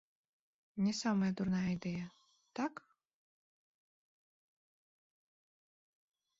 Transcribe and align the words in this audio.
Не 0.85 0.93
самая 1.01 1.29
дурная 1.41 1.69
ідэя, 1.75 2.05
так? 2.61 2.73